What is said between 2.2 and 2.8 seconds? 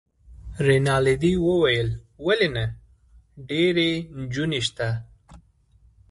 ولي نه،